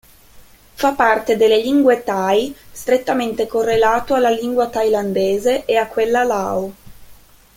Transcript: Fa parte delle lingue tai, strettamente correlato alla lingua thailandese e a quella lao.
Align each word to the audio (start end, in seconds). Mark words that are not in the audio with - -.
Fa 0.73 0.93
parte 0.95 1.37
delle 1.37 1.59
lingue 1.59 2.03
tai, 2.03 2.55
strettamente 2.71 3.45
correlato 3.45 4.15
alla 4.15 4.31
lingua 4.31 4.67
thailandese 4.67 5.63
e 5.65 5.75
a 5.75 5.85
quella 5.87 6.23
lao. 6.23 6.73